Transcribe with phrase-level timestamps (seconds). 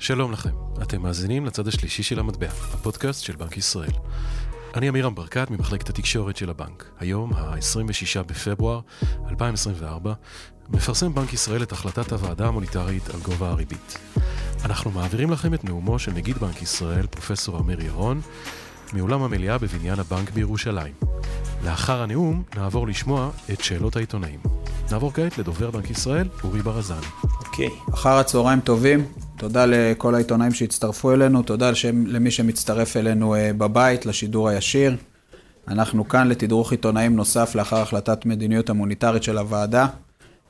[0.00, 0.50] שלום לכם,
[0.82, 3.90] אתם מאזינים לצד השלישי של המטבע, הפודקאסט של בנק ישראל.
[4.74, 6.90] אני עמירם ברקת ממחלקת התקשורת של הבנק.
[7.00, 8.80] היום, ה-26 בפברואר
[9.30, 10.12] 2024,
[10.68, 13.98] מפרסם בנק ישראל את החלטת הוועדה המוניטרית על גובה הריבית.
[14.64, 18.20] אנחנו מעבירים לכם את נאומו של נגיד בנק ישראל, פרופסור אמיר ירון,
[18.92, 20.94] מאולם המליאה בבניין הבנק בירושלים.
[21.64, 24.40] לאחר הנאום נעבור לשמוע את שאלות העיתונאים.
[24.90, 27.06] נעבור כעת לדובר בנק ישראל, אורי ברזני.
[27.58, 27.94] אוקיי, okay.
[27.94, 29.04] אחר הצהריים טובים.
[29.36, 31.70] תודה לכל העיתונאים שהצטרפו אלינו, תודה
[32.06, 34.96] למי שמצטרף אלינו אה, בבית, לשידור הישיר.
[35.68, 39.86] אנחנו כאן לתדרוך עיתונאים נוסף לאחר החלטת מדיניות המוניטרית של הוועדה.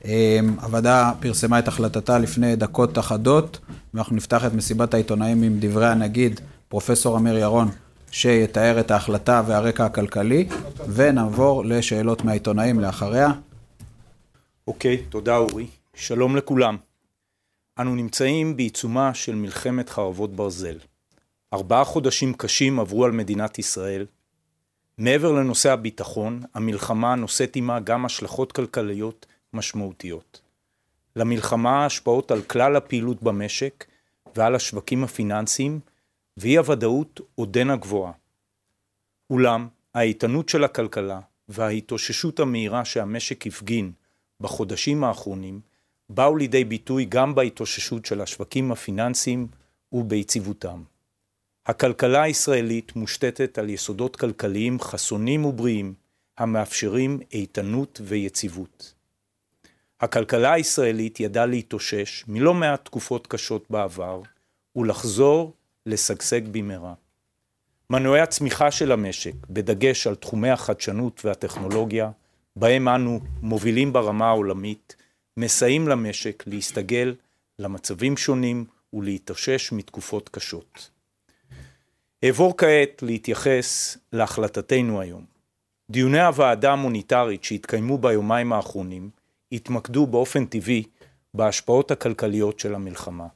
[0.05, 3.59] אה, הוועדה פרסמה את החלטתה לפני דקות אחדות,
[3.93, 7.69] ואנחנו נפתח את מסיבת העיתונאים עם דברי הנגיד, פרופסור אמיר ירון,
[8.11, 10.47] שיתאר את ההחלטה והרקע הכלכלי,
[10.93, 13.31] ונעבור לשאלות מהעיתונאים לאחריה.
[14.67, 15.67] אוקיי, okay, תודה אורי.
[15.95, 16.88] שלום לכולם.
[17.79, 20.77] אנו נמצאים בעיצומה של מלחמת חרבות ברזל.
[21.53, 24.05] ארבעה חודשים קשים עברו על מדינת ישראל.
[24.97, 30.41] מעבר לנושא הביטחון, המלחמה נושאת עימה גם השלכות כלכליות משמעותיות.
[31.15, 33.85] למלחמה השפעות על כלל הפעילות במשק
[34.35, 35.79] ועל השווקים הפיננסיים,
[36.37, 38.11] ואי הוודאות עודנה גבוהה.
[39.29, 43.91] אולם, האיתנות של הכלכלה וההתאוששות המהירה שהמשק הפגין
[44.39, 45.68] בחודשים האחרונים
[46.09, 49.47] באו לידי ביטוי גם בהתאוששות של השווקים הפיננסיים
[49.91, 50.83] וביציבותם.
[51.65, 55.93] הכלכלה הישראלית מושתתת על יסודות כלכליים חסונים ובריאים
[56.37, 58.93] המאפשרים איתנות ויציבות.
[60.01, 64.21] הכלכלה הישראלית ידעה להתאושש מלא מעט תקופות קשות בעבר
[64.75, 65.53] ולחזור
[65.85, 66.93] לשגשג במהרה.
[67.89, 72.11] מנועי הצמיחה של המשק, בדגש על תחומי החדשנות והטכנולוגיה,
[72.55, 74.95] בהם אנו מובילים ברמה העולמית,
[75.41, 77.15] מסייעים למשק להסתגל
[77.59, 80.89] למצבים שונים ולהתאושש מתקופות קשות.
[82.25, 85.25] אעבור כעת להתייחס להחלטתנו היום.
[85.89, 89.09] דיוני הוועדה המוניטרית שהתקיימו ביומיים האחרונים
[89.51, 90.83] התמקדו באופן טבעי
[91.33, 93.27] בהשפעות הכלכליות של המלחמה.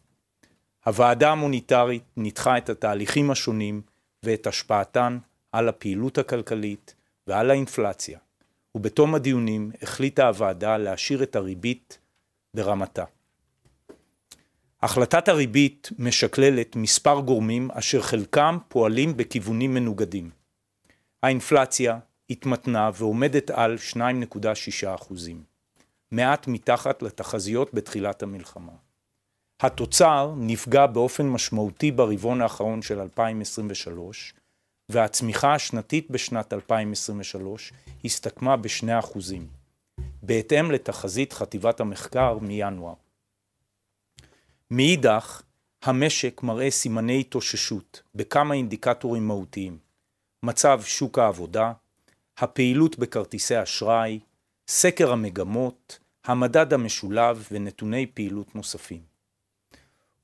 [0.85, 3.81] הוועדה המוניטרית ניתחה את התהליכים השונים
[4.23, 5.17] ואת השפעתן
[5.51, 6.95] על הפעילות הכלכלית
[7.27, 8.19] ועל האינפלציה.
[8.75, 11.97] ובתום הדיונים החליטה הוועדה להשאיר את הריבית
[12.55, 13.03] ברמתה.
[14.81, 20.29] החלטת הריבית משקללת מספר גורמים אשר חלקם פועלים בכיוונים מנוגדים.
[21.23, 21.99] האינפלציה
[22.29, 23.97] התמתנה ועומדת על 2.6
[26.11, 28.71] מעט מתחת לתחזיות בתחילת המלחמה.
[29.59, 34.33] התוצר נפגע באופן משמעותי ברבעון האחרון של 2023,
[34.89, 37.73] והצמיחה השנתית בשנת 2023
[38.05, 39.47] הסתכמה בשני אחוזים,
[40.23, 42.93] בהתאם לתחזית חטיבת המחקר מינואר.
[44.71, 45.41] מאידך,
[45.83, 49.77] המשק מראה סימני התאוששות בכמה אינדיקטורים מהותיים,
[50.43, 51.73] מצב שוק העבודה,
[52.37, 54.19] הפעילות בכרטיסי אשראי,
[54.67, 59.01] סקר המגמות, המדד המשולב ונתוני פעילות נוספים.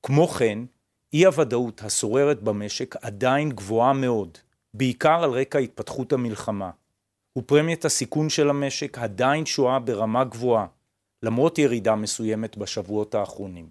[0.04, 0.60] כמו כן,
[1.14, 4.38] אי הוודאות השוררת במשק עדיין גבוהה מאוד,
[4.74, 6.72] בעיקר על רקע התפתחות המלחמה,
[7.40, 10.66] ופרמיית הסיכון של המשק עדיין שוהה ברמה גבוהה,
[11.24, 13.70] למרות ירידה מסוימת בשבועות האחרונים.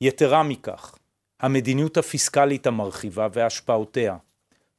[0.00, 0.98] יתרה מכך,
[1.40, 4.16] המדיניות הפיסקלית המרחיבה והשפעותיה,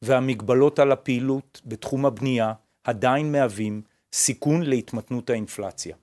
[0.02, 3.82] והמגבלות על הפעילות בתחום הבנייה עדיין מהווים
[4.14, 5.96] סיכון להתמתנות האינפלציה.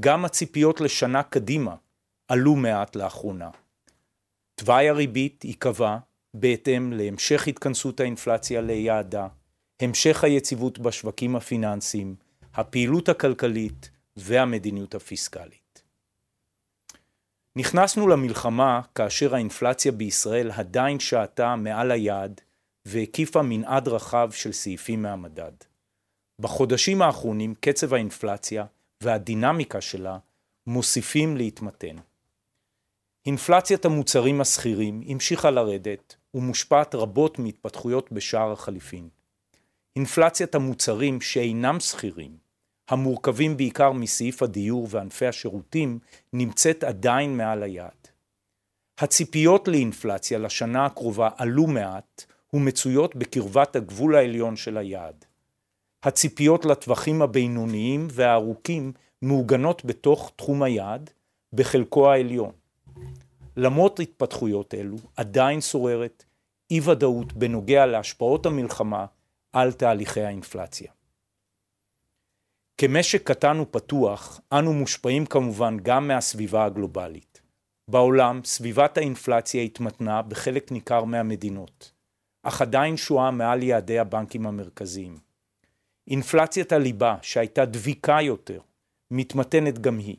[0.00, 1.74] גם הציפיות לשנה קדימה
[2.28, 3.50] עלו מעט לאחרונה.
[4.54, 5.98] תוואי הריבית ייקבע
[6.34, 9.28] בהתאם להמשך התכנסות האינפלציה ליעדה,
[9.80, 12.14] המשך היציבות בשווקים הפיננסיים,
[12.54, 15.82] הפעילות הכלכלית והמדיניות הפיסקלית.
[17.56, 22.40] נכנסנו למלחמה כאשר האינפלציה בישראל עדיין שעתה מעל היעד
[22.84, 25.52] והקיפה מנעד רחב של סעיפים מהמדד.
[26.38, 28.64] בחודשים האחרונים קצב האינפלציה
[29.00, 30.18] והדינמיקה שלה
[30.66, 31.96] מוסיפים להתמתן.
[33.26, 39.08] אינפלציית המוצרים השכירים המשיכה לרדת ומושפעת רבות מהתפתחויות בשער החליפין.
[39.96, 42.36] אינפלציית המוצרים שאינם שכירים,
[42.88, 45.98] המורכבים בעיקר מסעיף הדיור וענפי השירותים,
[46.32, 48.08] נמצאת עדיין מעל היעד.
[48.98, 55.24] הציפיות לאינפלציה לשנה הקרובה עלו מעט ומצויות בקרבת הגבול העליון של היעד.
[56.02, 61.10] הציפיות לטווחים הבינוניים והארוכים מעוגנות בתוך תחום היעד,
[61.52, 62.52] בחלקו העליון.
[63.56, 66.24] למרות התפתחויות אלו, עדיין שוררת
[66.70, 69.06] אי ודאות בנוגע להשפעות המלחמה
[69.56, 70.92] על תהליכי האינפלציה.
[72.78, 77.40] כמשק קטן ופתוח, אנו מושפעים כמובן גם מהסביבה הגלובלית.
[77.88, 81.92] בעולם סביבת האינפלציה התמתנה בחלק ניכר מהמדינות,
[82.42, 85.18] אך עדיין שועה מעל יעדי הבנקים המרכזיים.
[86.08, 88.60] אינפלציית הליבה, שהייתה דביקה יותר,
[89.10, 90.16] מתמתנת גם היא.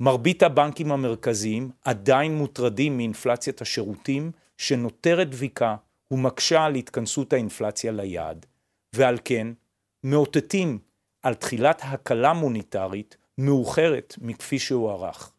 [0.00, 5.76] מרבית הבנקים המרכזיים עדיין מוטרדים מאינפלציית השירותים שנותרת דביקה
[6.12, 8.46] ומקשה על התכנסות האינפלציה ליעד,
[8.94, 9.46] ועל כן
[10.04, 10.78] מאותתים
[11.22, 15.32] על תחילת הקלה מוניטרית מאוחרת מכפי שהוערך.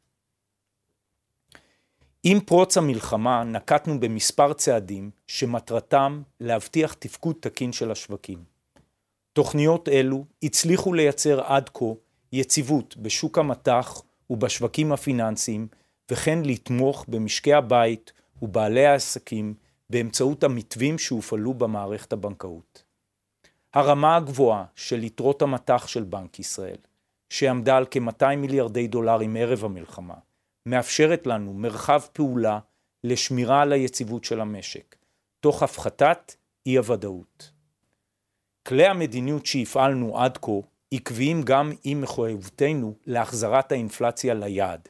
[2.23, 8.43] עם פרוץ המלחמה נקטנו במספר צעדים שמטרתם להבטיח תפקוד תקין של השווקים.
[9.33, 11.85] תוכניות אלו הצליחו לייצר עד כה
[12.31, 15.67] יציבות בשוק המטח ובשווקים הפיננסיים,
[16.11, 18.11] וכן לתמוך במשקי הבית
[18.41, 19.53] ובעלי העסקים
[19.89, 22.83] באמצעות המתווים שהופעלו במערכת הבנקאות.
[23.73, 26.77] הרמה הגבוהה של יתרות המטח של בנק ישראל,
[27.29, 30.15] שעמדה על כ-200 מיליארדי דולרים ערב המלחמה,
[30.65, 32.59] מאפשרת לנו מרחב פעולה
[33.03, 34.95] לשמירה על היציבות של המשק,
[35.39, 36.35] תוך הפחתת
[36.65, 37.51] אי הוודאות.
[38.67, 40.51] כלי המדיניות שהפעלנו עד כה
[40.93, 44.89] עקביים גם עם מחויבותנו להחזרת האינפלציה ליעד,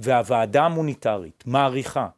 [0.00, 2.08] והוועדה המוניטרית מעריכה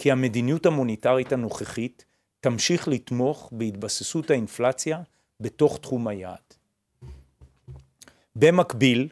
[0.00, 2.04] כי המדיניות המוניטרית הנוכחית
[2.40, 5.02] תמשיך לתמוך בהתבססות האינפלציה
[5.40, 6.54] בתוך תחום היעד.
[8.36, 9.08] במקביל,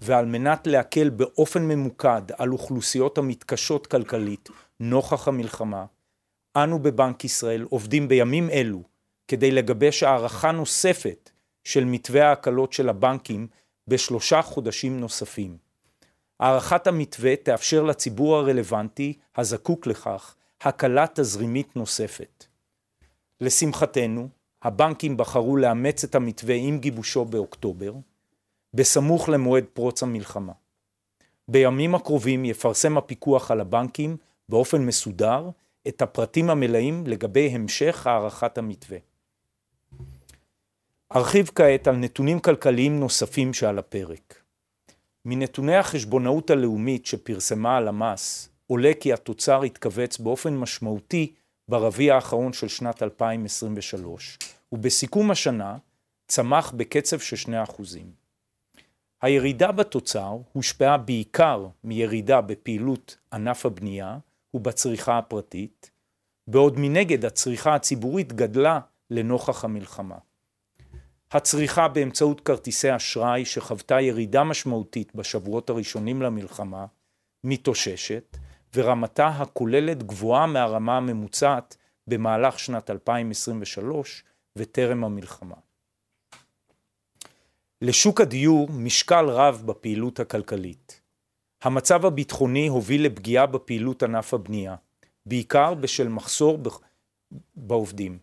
[0.00, 4.48] ועל מנת להקל באופן ממוקד על אוכלוסיות המתקשות כלכלית
[4.80, 5.84] נוכח המלחמה,
[6.56, 8.82] אנו בבנק ישראל עובדים בימים אלו
[9.28, 11.30] כדי לגבש הערכה נוספת
[11.64, 13.46] של מתווה ההקלות של הבנקים
[13.88, 15.69] בשלושה חודשים נוספים.
[16.40, 22.44] הערכת המתווה תאפשר לציבור הרלוונטי הזקוק לכך הקלה תזרימית נוספת.
[23.40, 24.28] לשמחתנו,
[24.62, 27.92] הבנקים בחרו לאמץ את המתווה עם גיבושו באוקטובר,
[28.74, 30.52] בסמוך למועד פרוץ המלחמה.
[31.48, 34.16] בימים הקרובים יפרסם הפיקוח על הבנקים
[34.48, 35.50] באופן מסודר
[35.88, 38.98] את הפרטים המלאים לגבי המשך הערכת המתווה.
[41.16, 44.39] ארחיב כעת על נתונים כלכליים נוספים שעל הפרק.
[45.24, 51.32] מנתוני החשבונאות הלאומית שפרסמה הלמ"ס עולה כי התוצר התכווץ באופן משמעותי
[51.68, 54.38] ברביע האחרון של שנת 2023,
[54.72, 55.78] ובסיכום השנה
[56.28, 57.82] צמח בקצב של 2%.
[59.22, 64.18] הירידה בתוצר הושפעה בעיקר מירידה בפעילות ענף הבנייה
[64.54, 65.90] ובצריכה הפרטית,
[66.46, 68.80] בעוד מנגד הצריכה הציבורית גדלה
[69.10, 70.18] לנוכח המלחמה.
[71.32, 76.86] הצריכה באמצעות כרטיסי אשראי שחוותה ירידה משמעותית בשבועות הראשונים למלחמה,
[77.44, 78.36] מתאוששת,
[78.74, 84.24] ורמתה הכוללת גבוהה מהרמה הממוצעת במהלך שנת 2023
[84.56, 85.54] וטרם המלחמה.
[87.82, 91.00] לשוק הדיור משקל רב בפעילות הכלכלית.
[91.62, 94.76] המצב הביטחוני הוביל לפגיעה בפעילות ענף הבנייה,
[95.26, 96.58] בעיקר בשל מחסור
[97.54, 98.18] בעובדים.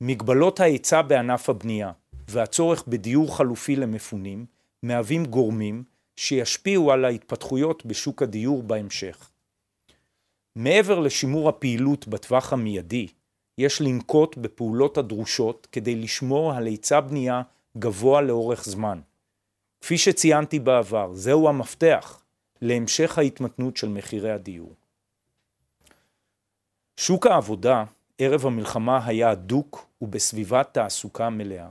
[0.00, 1.92] מגבלות ההיצע בענף הבנייה,
[2.32, 4.46] והצורך בדיור חלופי למפונים
[4.82, 5.84] מהווים גורמים
[6.16, 9.30] שישפיעו על ההתפתחויות בשוק הדיור בהמשך.
[10.56, 13.06] מעבר לשימור הפעילות בטווח המיידי,
[13.58, 17.42] יש לנקוט בפעולות הדרושות כדי לשמור על היצע בנייה
[17.78, 19.00] גבוה לאורך זמן.
[19.80, 22.22] כפי שציינתי בעבר, זהו המפתח
[22.62, 24.74] להמשך ההתמתנות של מחירי הדיור.
[26.96, 27.84] שוק העבודה
[28.18, 31.68] ערב המלחמה היה הדוק ובסביבת תעסוקה מלאה.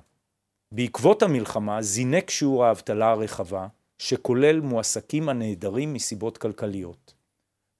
[0.72, 3.68] בעקבות המלחמה זינק שיעור האבטלה הרחבה,
[4.00, 7.14] שכולל מועסקים הנעדרים מסיבות כלכליות.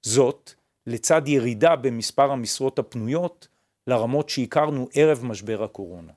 [0.02, 0.52] זאת,
[0.86, 3.48] לצד ירידה במספר המשרות הפנויות
[3.86, 6.12] לרמות שהכרנו ערב משבר הקורונה.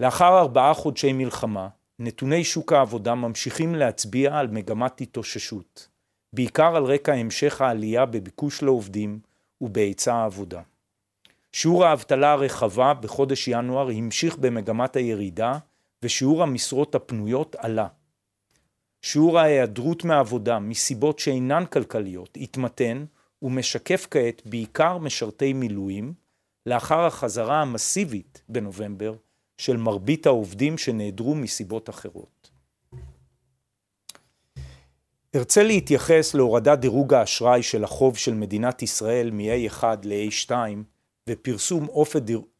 [0.00, 5.88] לאחר ארבעה חודשי מלחמה, נתוני שוק העבודה ממשיכים להצביע על מגמת התאוששות,
[6.32, 9.20] בעיקר על רקע המשך העלייה בביקוש לעובדים
[9.60, 10.62] ובהיצע העבודה.
[11.52, 15.58] שיעור האבטלה הרחבה בחודש ינואר המשיך במגמת הירידה
[16.02, 17.86] ושיעור המשרות הפנויות עלה.
[19.02, 23.04] שיעור ההיעדרות מעבודה מסיבות שאינן כלכליות התמתן
[23.42, 26.14] ומשקף כעת בעיקר משרתי מילואים
[26.66, 29.14] לאחר החזרה המסיבית בנובמבר
[29.58, 32.50] של מרבית העובדים שנעדרו מסיבות אחרות.
[35.34, 40.50] ארצה להתייחס להורדת דירוג האשראי של החוב של מדינת ישראל מ-A1 ל-A2
[41.30, 41.88] ופרסום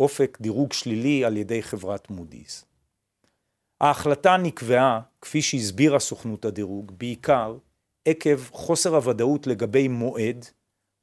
[0.00, 2.64] אופק דירוג שלילי על ידי חברת מודי'ס.
[3.80, 7.56] ההחלטה נקבעה, כפי שהסבירה סוכנות הדירוג, בעיקר
[8.04, 10.46] עקב חוסר הוודאות לגבי מועד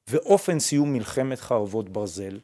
[0.09, 2.39] ואופן סיום מלחמת חרבות ברזל,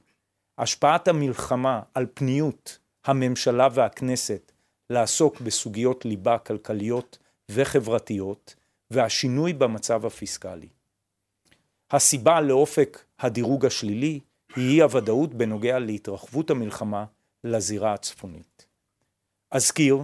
[0.58, 4.52] השפעת המלחמה על פניות הממשלה והכנסת
[4.90, 7.18] לעסוק בסוגיות ליבה כלכליות
[7.52, 8.56] וחברתיות
[8.92, 10.70] והשינוי במצב הפיסקלי.
[11.92, 14.20] הסיבה לאופק הדירוג השלילי
[14.56, 17.06] היא הוודאות בנוגע להתרחבות המלחמה
[17.44, 18.66] לזירה הצפונית.
[19.52, 19.98] אזכיר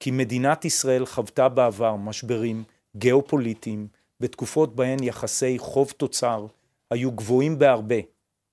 [0.00, 2.64] כי מדינת ישראל חוותה בעבר משברים
[2.96, 3.88] גיאופוליטיים
[4.20, 6.46] בתקופות בהן יחסי חוב תוצר
[6.90, 7.96] היו גבוהים בהרבה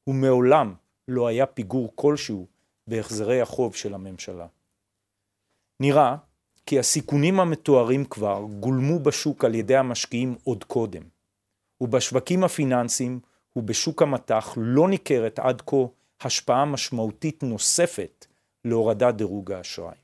[0.08, 0.74] ומעולם
[1.08, 2.48] לא היה פיגור כלשהו
[2.88, 4.48] בהחזרי החוב של הממשלה.
[5.80, 6.16] נראה
[6.66, 11.04] כי הסיכונים המתוארים כבר גולמו בשוק על ידי המשקיעים עוד קודם,
[11.82, 13.20] ובשווקים הפיננסיים
[13.56, 15.78] ובשוק המטח לא ניכרת עד כה
[16.22, 18.26] השפעה משמעותית נוספת
[18.66, 19.96] להורדת דירוג האשראי.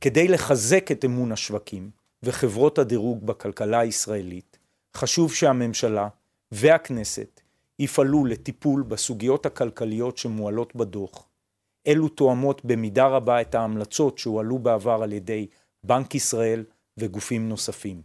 [0.00, 1.90] כדי לחזק את אמון השווקים
[2.22, 4.58] וחברות הדירוג בכלכלה הישראלית,
[4.96, 6.08] חשוב שהממשלה
[6.52, 7.40] והכנסת
[7.78, 11.28] יפעלו לטיפול בסוגיות הכלכליות שמועלות בדוח.
[11.86, 15.46] אלו תואמות במידה רבה את ההמלצות שהועלו בעבר על ידי
[15.84, 16.64] בנק ישראל
[16.98, 18.02] וגופים נוספים.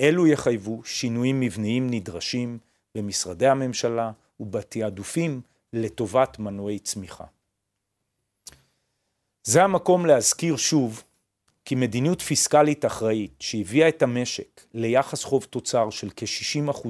[0.00, 2.58] אלו יחייבו שינויים מבניים נדרשים
[2.94, 5.40] במשרדי הממשלה ובתעדופים
[5.72, 7.24] לטובת מנועי צמיחה.
[9.44, 11.02] זה המקום להזכיר שוב
[11.64, 16.88] כי מדיניות פיסקלית אחראית שהביאה את המשק ליחס חוב תוצר של כ-60%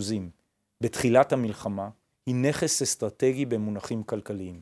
[0.80, 1.88] בתחילת המלחמה
[2.26, 4.61] היא נכס אסטרטגי במונחים כלכליים.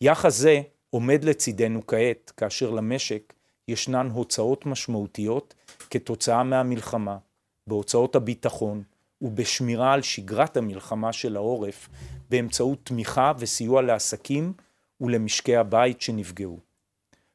[0.00, 3.32] יחס זה עומד לצידנו כעת כאשר למשק
[3.68, 5.54] ישנן הוצאות משמעותיות
[5.90, 7.18] כתוצאה מהמלחמה,
[7.66, 8.82] בהוצאות הביטחון
[9.22, 11.88] ובשמירה על שגרת המלחמה של העורף
[12.30, 14.52] באמצעות תמיכה וסיוע לעסקים
[15.00, 16.58] ולמשקי הבית שנפגעו.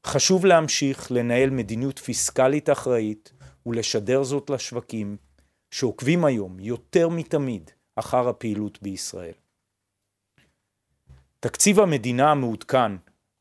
[0.06, 3.32] חשוב להמשיך לנהל מדיניות פיסקלית אחראית
[3.66, 5.18] ולשדר זאת לשווקים
[5.72, 9.34] שעוקבים היום יותר מתמיד אחר הפעילות בישראל.
[11.40, 12.92] תקציב המדינה המעודכן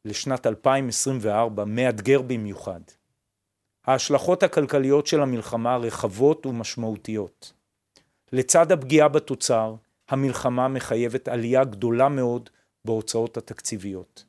[0.05, 2.81] לשנת 2024 מאתגר במיוחד.
[3.87, 7.53] ההשלכות הכלכליות של המלחמה רחבות ומשמעותיות.
[8.33, 9.75] לצד הפגיעה בתוצר,
[10.09, 12.50] המלחמה מחייבת עלייה גדולה מאוד
[12.85, 14.25] בהוצאות התקציביות.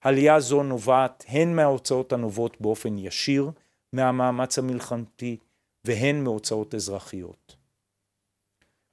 [0.00, 3.50] עלייה זו נובעת הן מההוצאות הנובעות באופן ישיר
[3.92, 5.36] מהמאמץ המלחמתי
[5.84, 7.56] והן מהוצאות אזרחיות.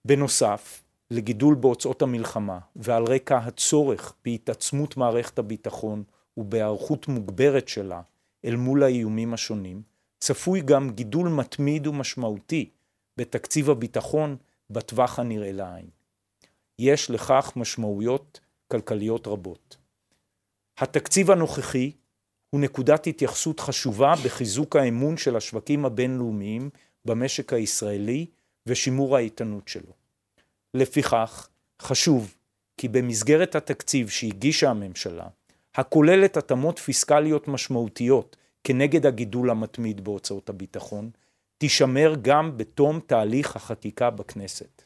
[0.08, 6.04] בנוסף לגידול בהוצאות המלחמה ועל רקע הצורך בהתעצמות מערכת הביטחון
[6.38, 8.02] ובהיערכות מוגברת שלה
[8.46, 9.82] אל מול האיומים השונים,
[10.20, 12.70] צפוי גם גידול מתמיד ומשמעותי
[13.18, 14.38] בתקציב הביטחון
[14.70, 15.90] בטווח הנראה לעין.
[16.80, 19.78] יש לכך משמעויות כלכליות רבות.
[20.78, 21.92] התקציב הנוכחי
[22.50, 26.70] הוא נקודת התייחסות חשובה בחיזוק האמון של השווקים הבינלאומיים
[27.06, 28.26] במשק הישראלי
[28.66, 29.94] ושימור האיתנות שלו.
[30.74, 31.50] לפיכך,
[31.82, 32.36] חשוב
[32.78, 35.28] כי במסגרת התקציב שהגישה הממשלה,
[35.76, 41.10] הכוללת התאמות פיסקליות משמעותיות כנגד הגידול המתמיד בהוצאות הביטחון,
[41.62, 44.84] תישמר גם בתום תהליך החקיקה בכנסת.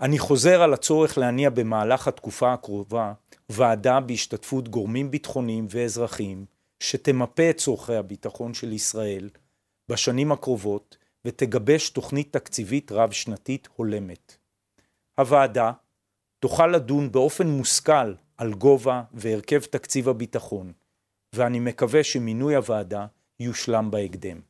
[0.00, 3.12] אני חוזר על הצורך להניע במהלך התקופה הקרובה
[3.48, 6.46] ועדה בהשתתפות גורמים ביטחוניים ואזרחיים
[6.80, 9.30] שתמפה את צורכי הביטחון של ישראל
[9.88, 14.36] בשנים הקרובות ותגבש תוכנית תקציבית רב-שנתית הולמת.
[15.20, 15.72] הוועדה
[16.38, 20.72] תוכל לדון באופן מושכל על גובה והרכב תקציב הביטחון,
[21.34, 23.06] ואני מקווה שמינוי הוועדה
[23.40, 24.40] יושלם בהקדם.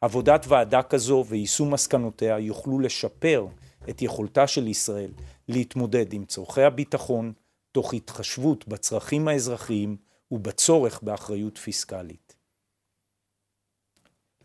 [0.00, 3.46] עבודת ועדה כזו ויישום מסקנותיה יוכלו לשפר
[3.90, 5.12] את יכולתה של ישראל
[5.48, 7.32] להתמודד עם צורכי הביטחון,
[7.72, 9.96] תוך התחשבות בצרכים האזרחיים
[10.30, 12.36] ובצורך באחריות פיסקלית.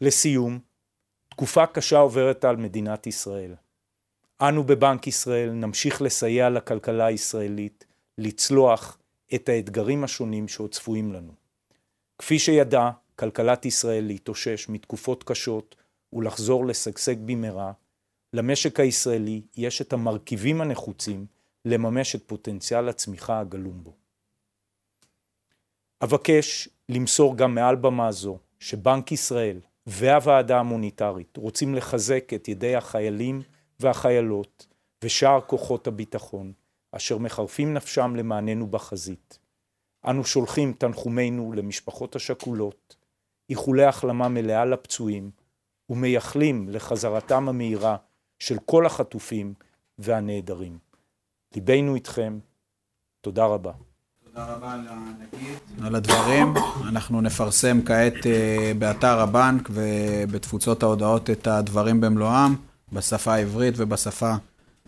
[0.02, 0.60] לסיום,
[1.30, 3.56] תקופה קשה עוברת על מדינת ישראל.
[4.42, 7.86] אנו בבנק ישראל נמשיך לסייע לכלכלה הישראלית
[8.18, 8.98] לצלוח
[9.36, 11.34] את האתגרים השונים שעוד צפויים לנו.
[12.18, 15.76] כפי שידע כלכלת ישראל להתאושש מתקופות קשות
[16.14, 17.72] ולחזור לשגשג במהרה,
[18.34, 21.26] למשק הישראלי יש את המרכיבים הנחוצים
[21.66, 23.94] לממש את פוטנציאל הצמיחה הגלום בו.
[26.04, 33.42] אבקש למסור גם מעל במה זו שבנק ישראל והוועדה המוניטרית רוצים לחזק את ידי החיילים
[33.80, 34.68] והחיילות
[35.04, 36.54] ושאר כוחות הביטחון
[36.92, 39.40] אשר מחרפים נפשם למעננו בחזית.
[40.06, 42.96] אנו שולחים תנחומינו למשפחות השכולות,
[43.50, 45.32] איחולי החלמה מלאה לפצועים
[45.90, 47.96] ומייחלים לחזרתם המהירה
[48.40, 49.54] של כל החטופים
[50.00, 50.78] והנעדרים.
[51.56, 52.40] ליבנו איתכם,
[53.22, 53.72] תודה רבה.
[54.24, 56.54] תודה רבה לנגיד על הדברים.
[56.88, 62.56] אנחנו נפרסם כעת אה, באתר הבנק ובתפוצות ההודעות את הדברים במלואם,
[62.94, 64.34] בשפה העברית ובשפה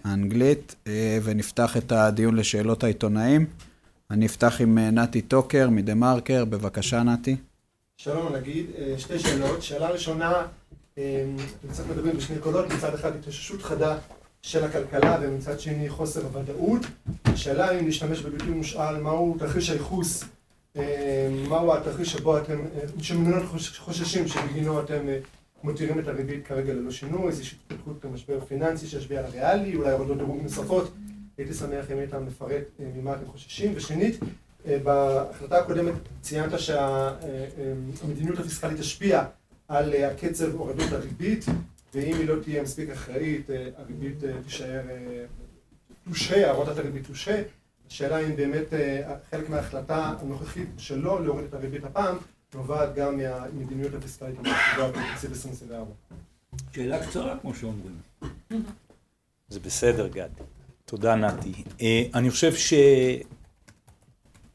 [0.03, 3.46] האנגלית, אה, ונפתח את הדיון לשאלות העיתונאים.
[4.12, 7.36] אני אפתח עם אה, נתי טוקר מדה מרקר, בבקשה נתי.
[8.03, 8.65] שלום נגיד,
[8.98, 9.62] שתי שאלות.
[9.62, 10.48] שאלה ראשונה,
[11.70, 13.98] קצת מדברים בשני קולות, מצד אחד התאוששות חדה
[14.41, 16.81] של הכלכלה ומצד שני חוסר ודאות.
[17.25, 20.24] השאלה אם להשתמש בביטוי מושאל, מהו תרחיש הייחוס,
[21.50, 22.60] מהו התרחיש שבו אתם,
[23.01, 23.38] שממנו
[23.77, 25.05] חוששים שבגינו אתם
[25.63, 30.17] מותירים את הריבית כרגע ללא שינוי, איזושהי התפתחות משבר פיננסי שישפיע על הריאלי, אולי הורדות
[30.17, 30.91] דירוג נוספות,
[31.38, 33.72] הייתי שמח אם היית מפרט ממה אתם חוששים.
[33.75, 34.20] ושנית,
[34.65, 39.24] בהחלטה הקודמת ציינת שהמדיניות הפיסקלית תשפיע
[39.68, 41.46] על הקצב הורדות הריבית,
[41.94, 44.82] ואם היא לא תהיה מספיק אחראית, הריבית תישאר
[46.10, 47.41] תושהה, הורדת הריבית תושהה.
[47.88, 48.74] השאלה אם באמת
[49.32, 52.15] חלק מההחלטה הנוכחית שלא להוריד את הריבית הפעם,
[52.53, 55.91] נובעת גם מהמדיניות הפיסקלית המחשיבה בתקציב 2024.
[56.72, 57.96] שאלה קצרה, כמו שאומרים.
[59.50, 60.30] זה בסדר, גד.
[60.86, 61.63] תודה, נתי.
[62.13, 62.74] אני חושב ש...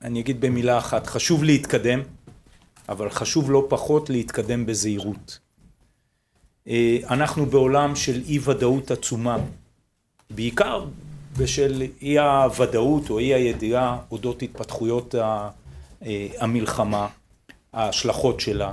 [0.03, 2.01] אני אגיד במילה אחת, חשוב להתקדם,
[2.89, 5.39] אבל חשוב לא פחות להתקדם בזהירות.
[7.11, 9.39] אנחנו בעולם של אי ודאות עצומה,
[10.31, 10.85] בעיקר
[11.39, 15.15] בשל אי הוודאות או אי הידיעה אודות התפתחויות
[16.39, 17.09] המלחמה,
[17.73, 18.73] ההשלכות שלה.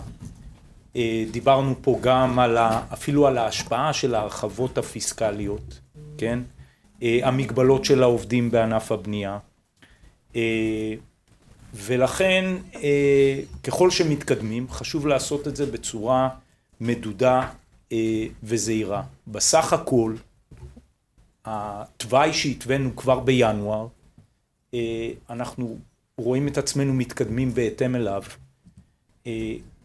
[1.32, 2.82] דיברנו פה גם על ה...
[2.94, 5.80] אפילו על ההשפעה של ההרחבות הפיסקליות,
[6.18, 6.40] כן?
[7.02, 9.38] המגבלות של העובדים בענף הבנייה.
[11.74, 12.46] ולכן
[13.64, 16.30] ככל שמתקדמים חשוב לעשות את זה בצורה
[16.82, 17.50] מדודה
[18.44, 19.04] וזהירה.
[19.28, 20.16] בסך הכל
[21.46, 23.88] התוואי שהתווינו כבר בינואר
[25.30, 25.78] אנחנו
[26.18, 28.24] רואים את עצמנו מתקדמים בהתאם אליו.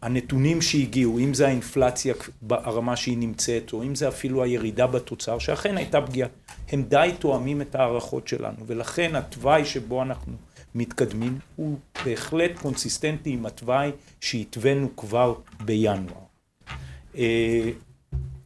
[0.03, 5.77] הנתונים שהגיעו, אם זה האינפלציה ברמה שהיא נמצאת או אם זה אפילו הירידה בתוצר שאכן
[5.77, 6.29] הייתה פגיעה,
[6.69, 10.33] הם די תואמים את ההערכות שלנו ולכן התוואי שבו אנחנו
[10.75, 15.35] מתקדמים הוא בהחלט קונסיסטנטי עם התוואי שהתווינו כבר
[15.65, 16.29] בינואר.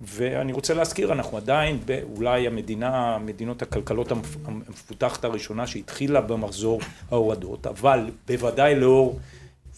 [0.00, 1.79] ואני רוצה להזכיר, אנחנו עדיין
[2.17, 4.12] אולי המדינה, מדינות הכלכלות
[4.45, 9.20] המפותחת הראשונה שהתחילה במחזור ההורדות, אבל בוודאי לאור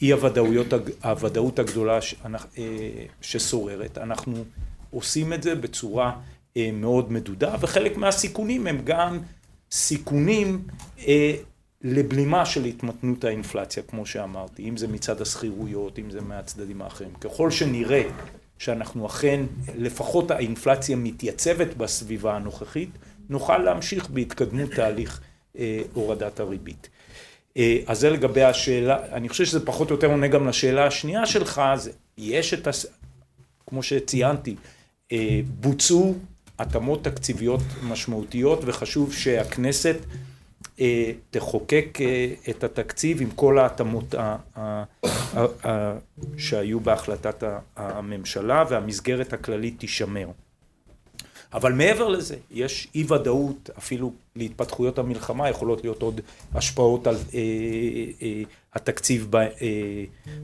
[0.02, 0.66] אי הוודאויות,
[1.02, 1.98] הוודאות הגדולה
[3.20, 4.44] ששוררת, אנחנו
[4.90, 6.12] עושים את זה בצורה
[6.72, 9.18] מאוד מדודה וחלק מהסיכונים הם גם
[9.70, 10.62] סיכונים
[11.84, 17.10] לבלימה של התמתנות האינפלציה כמו שאמרתי, אם זה מצד השכירויות, אם זה מהצדדים האחרים.
[17.20, 18.02] ככל שנראה
[18.58, 19.40] שאנחנו אכן,
[19.76, 22.90] לפחות האינפלציה מתייצבת בסביבה הנוכחית,
[23.28, 25.20] נוכל להמשיך בהתקדמות תהליך
[25.92, 26.88] הורדת הריבית.
[27.86, 31.62] אז זה לגבי השאלה, אני חושב שזה פחות או יותר עונה גם לשאלה השנייה שלך,
[31.76, 32.68] זה יש את,
[33.66, 34.56] כמו שציינתי,
[35.60, 36.14] בוצעו
[36.58, 39.96] התאמות תקציביות משמעותיות וחשוב שהכנסת
[41.30, 41.98] תחוקק
[42.50, 44.14] את התקציב עם כל ההתאמות
[46.36, 47.44] שהיו בהחלטת
[47.76, 50.28] הממשלה והמסגרת הכללית תישמר.
[51.52, 56.20] אבל מעבר לזה יש אי ודאות אפילו להתפתחויות המלחמה יכולות להיות עוד
[56.54, 57.16] השפעות על
[58.74, 59.28] התקציב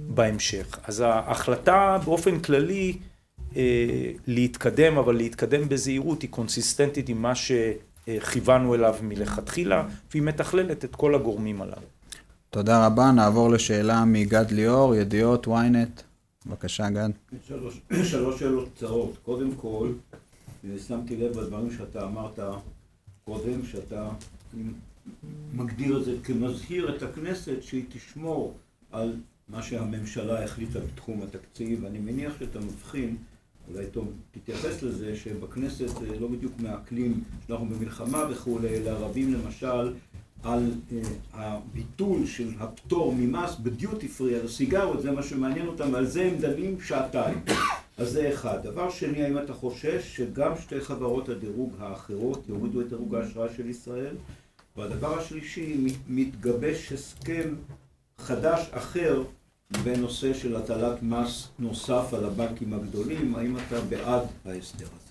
[0.08, 0.78] בהמשך.
[0.84, 2.96] אז ההחלטה באופן כללי
[4.26, 7.32] להתקדם אבל להתקדם בזהירות היא קונסיסטנטית עם מה
[8.18, 11.86] שכיוונו אליו מלכתחילה והיא מתכללת את כל הגורמים הללו.
[12.50, 16.02] תודה רבה, נעבור לשאלה מגד ליאור, ידיעות ynet,
[16.46, 17.10] בבקשה גד.
[17.46, 19.92] שלוש, שלוש שאלות קצרות, קודם כל
[20.88, 22.38] שמתי לב בדברים שאתה אמרת
[23.24, 24.08] קודם, שאתה
[25.54, 28.54] מגדיר את זה כמזהיר את הכנסת שהיא תשמור
[28.92, 29.12] על
[29.48, 33.16] מה שהממשלה החליטה בתחום התקציב, אני מניח שאתה מבחין,
[33.74, 35.88] אולי טוב תתייחס לזה, שבכנסת
[36.20, 39.92] לא בדיוק מעכלים שאנחנו במלחמה וכולי, אלא רבים למשל
[40.42, 40.70] על
[41.32, 46.36] הביטול של הפטור ממס בדיוטי פרי על הסיגרות, זה מה שמעניין אותם, ועל זה הם
[46.38, 47.38] דנים שעתיים.
[47.98, 48.58] אז זה אחד.
[48.62, 53.68] דבר שני, האם אתה חושש שגם שתי חברות הדירוג האחרות יורידו את דירוג האשראי של
[53.68, 54.16] ישראל?
[54.76, 55.76] והדבר השלישי,
[56.08, 57.54] מתגבש הסכם
[58.18, 59.22] חדש אחר
[59.84, 65.10] בנושא של הטלת מס נוסף על הבנקים הגדולים, האם אתה בעד ההסדר הזה?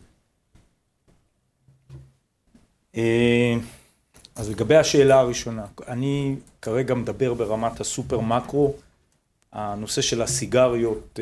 [4.35, 8.73] אז לגבי השאלה הראשונה, אני כרגע מדבר ברמת הסופר מקרו,
[9.53, 11.19] הנושא של הסיגריות,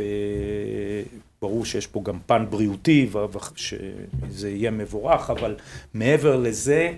[1.41, 5.55] ברור שיש פה גם פן בריאותי ושזה יהיה מבורך, אבל
[5.93, 6.93] מעבר לזה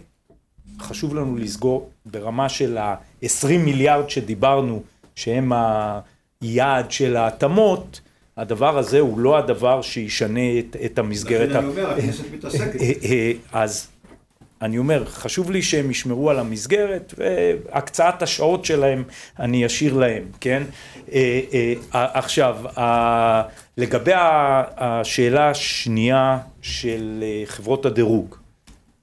[0.80, 4.84] חשוב לנו לסגור ברמה של ה-20 מיליארד שדיברנו
[5.16, 5.52] שהם
[6.44, 8.02] היעד של ההתאמות,
[8.38, 11.50] הדבר הזה הוא לא הדבר שישנה את המסגרת.
[11.50, 12.80] לכן אני אומר, הכנסת מתעסקת.
[13.52, 13.88] אז
[14.62, 19.04] אני אומר, חשוב לי שהם ישמרו על המסגרת, והקצאת השעות שלהם
[19.40, 20.64] אני אשאיר להם, כן?
[21.12, 21.74] אה, אה,
[22.14, 22.58] עכשיו,
[23.78, 28.36] לגבי השאלה השנייה של אה, חברות הדירוג,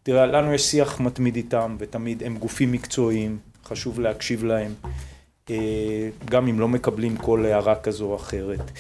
[0.03, 4.75] תראה, לנו יש שיח מתמיד איתם, ותמיד הם גופים מקצועיים, חשוב להקשיב להם,
[6.25, 8.71] גם אם לא מקבלים כל הערה כזו או אחרת.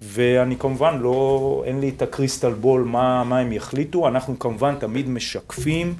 [0.00, 5.08] ואני כמובן לא, אין לי את הקריסטל בול מה, מה הם יחליטו, אנחנו כמובן תמיד
[5.08, 5.94] משקפים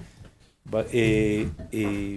[0.74, 0.82] אה,
[1.74, 2.16] אה,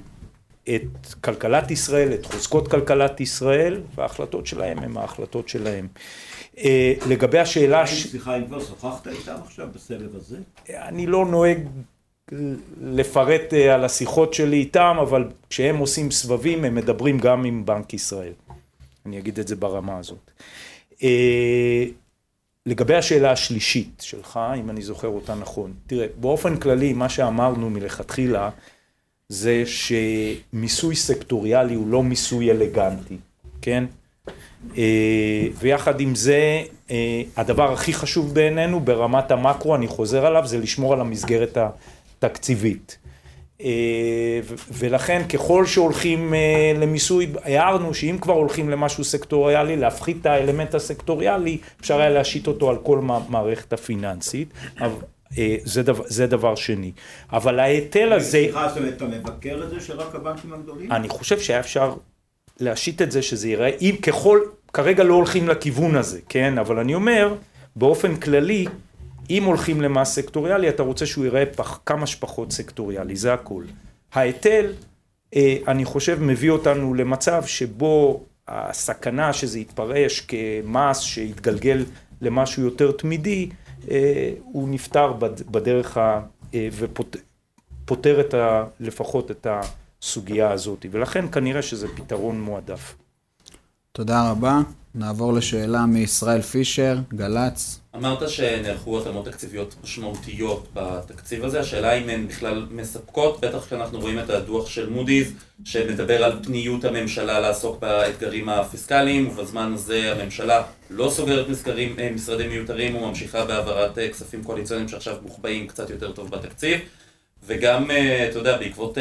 [0.75, 5.87] את כלכלת ישראל, את חוזקות כלכלת ישראל, וההחלטות שלהם הם ההחלטות שלהם.
[6.57, 7.85] אה, לגבי השאלה...
[7.85, 10.37] סליחה, אם כבר שוחחת איתם עכשיו בסבב הזה?
[10.69, 11.57] אני לא נוהג
[12.81, 17.93] לפרט אה, על השיחות שלי איתם, אבל כשהם עושים סבבים הם מדברים גם עם בנק
[17.93, 18.33] ישראל.
[19.05, 20.31] אני אגיד את זה ברמה הזאת.
[21.03, 21.85] אה,
[22.65, 28.49] לגבי השאלה השלישית שלך, אם אני זוכר אותה נכון, תראה, באופן כללי מה שאמרנו מלכתחילה
[29.29, 33.17] זה שמיסוי סקטוריאלי הוא לא מיסוי אלגנטי,
[33.61, 33.83] כן?
[34.77, 36.61] אה, ויחד עם זה,
[37.37, 41.98] הדבר הכי חשוב בעינינו ברמת המקרו, אני חוזר עליו, זה לשמור על המסגרת התקציבית.
[43.61, 44.39] אה,
[44.71, 51.57] ולכן ככל שהולכים אה, למיסוי, הערנו שאם כבר הולכים למשהו סקטוריאלי, להפחית את האלמנט הסקטוריאלי,
[51.81, 54.53] אפשר היה להשית אותו על כל מערכת הפיננסית.
[55.37, 56.91] אה, זה דבר, זה דבר שני.
[57.31, 58.29] אבל ההיטל הזה...
[58.29, 60.91] סליחה, זאת אומרת, אתה מבקר את זה שרק הבנקים הגדולים?
[60.91, 61.93] אני חושב שהיה אפשר
[62.59, 64.39] להשית את זה שזה ייראה, אם ככל,
[64.73, 66.57] כרגע לא הולכים לכיוון הזה, כן?
[66.57, 67.35] אבל אני אומר,
[67.75, 68.65] באופן כללי,
[69.29, 73.63] אם הולכים למס סקטוריאלי, אתה רוצה שהוא ייראה פח, כמה שפחות סקטוריאלי, זה הכל.
[74.13, 74.73] ההיטל,
[75.35, 81.85] אה, אני חושב, מביא אותנו למצב שבו הסכנה שזה יתפרש כמס שיתגלגל
[82.21, 83.49] למשהו יותר תמידי,
[83.91, 85.13] אה, הוא נפתר
[85.51, 86.21] בדרך ה...
[86.53, 88.63] אה, ופותר את ה...
[88.79, 92.95] לפחות את הסוגיה הזאת, ולכן כנראה שזה פתרון מועדף.
[93.91, 94.61] תודה רבה.
[94.95, 97.79] נעבור לשאלה מישראל פישר, גל"צ.
[97.95, 104.19] אמרת שנערכו התאמות תקציביות משמעותיות בתקציב הזה, השאלה אם הן בכלל מספקות, בטח כשאנחנו רואים
[104.19, 105.31] את הדוח של מודי'ס,
[105.63, 112.49] שמדבר על פניות הממשלה לעסוק באתגרים הפיסקליים, ובזמן הזה הממשלה לא סוגרת מסגרים, אה, משרדים
[112.49, 116.79] מיותרים וממשיכה בהעברת אה, כספים קואליציוניים שעכשיו מוחבאים קצת יותר טוב בתקציב.
[117.47, 118.97] וגם, אה, אתה יודע, בעקבות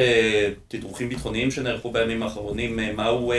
[0.68, 3.32] תדרוכים ביטחוניים שנערכו בימים האחרונים, מהו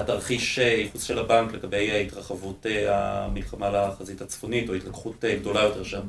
[0.00, 5.62] התרחיש אה, ייחוס של הבנק לגבי התרחבות אה, המלחמה לחזית הצפונית או התלקחות אה, גדולה
[5.62, 6.08] יותר שם.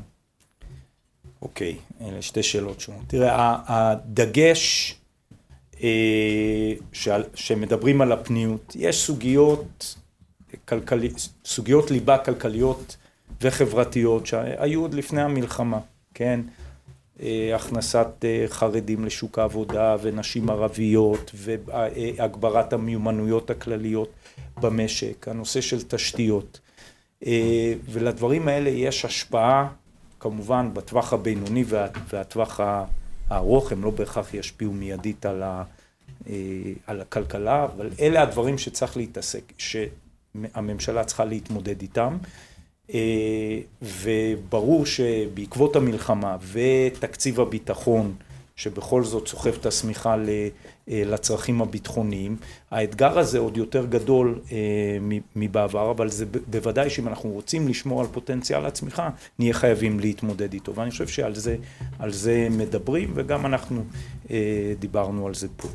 [1.42, 3.02] אוקיי, אלה שתי שאלות שונות.
[3.08, 4.96] תראה, הדגש
[7.36, 9.96] שמדברים על הפניות, יש סוגיות,
[10.66, 11.10] כלכלי,
[11.46, 12.98] סוגיות ליבה כלכליות
[13.42, 15.80] וחברתיות שהיו עוד לפני המלחמה,
[16.14, 16.40] כן?
[17.24, 24.12] אה, הכנסת אה, חרדים לשוק העבודה ונשים ערביות והגברת המיומנויות הכלליות
[24.62, 26.60] במשק, הנושא של תשתיות.
[27.26, 29.68] אה, ולדברים האלה יש השפעה
[30.20, 31.64] כמובן בטווח הבינוני
[32.10, 32.60] והטווח
[33.30, 35.64] הארוך, הם לא בהכרח ישפיעו מיידית על, ה,
[36.88, 42.18] על הכלכלה, אבל אלה הדברים שצריך להתעסק, שהממשלה צריכה להתמודד איתם.
[42.94, 48.14] אה, וברור שבעקבות המלחמה ותקציב הביטחון,
[48.56, 50.50] שבכל זאת סוחב את השמיכה אה,
[50.88, 52.38] לצרכים הביטחוניים,
[52.72, 54.58] האתגר הזה עוד יותר גדול אה,
[55.36, 60.76] מבעבר, אבל זה בוודאי שאם אנחנו רוצים לשמור על פוטנציאל הצמיחה, נהיה חייבים להתמודד איתו.
[60.76, 61.56] ואני חושב שעל זה,
[62.08, 63.84] זה מדברים, וגם אנחנו
[64.80, 65.68] דיברנו על זה פה.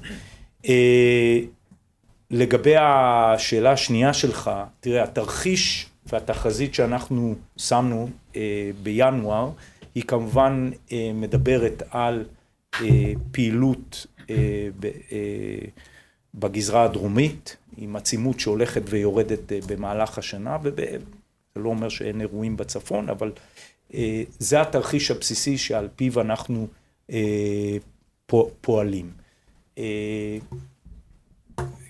[2.31, 4.51] לגבי השאלה השנייה שלך,
[4.81, 9.51] תראה, התרחיש והתחזית שאנחנו שמנו אה, בינואר
[9.95, 12.25] היא כמובן אה, מדברת על
[12.81, 14.91] אה, פעילות אה, ב, אה,
[16.35, 20.97] בגזרה הדרומית עם עצימות שהולכת ויורדת אה, במהלך השנה וזה
[21.57, 23.33] לא אומר שאין אירועים בצפון אבל
[23.95, 26.67] אה, זה התרחיש הבסיסי שעל פיו אנחנו
[27.11, 27.77] אה,
[28.61, 29.11] פועלים.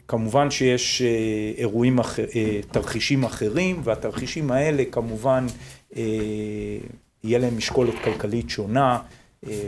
[0.09, 5.47] כמובן שיש אה, אירועים, אחר, אה, תרחישים אחרים, והתרחישים האלה כמובן
[5.97, 6.03] אה,
[7.25, 8.99] יהיה להם משקולת כלכלית שונה,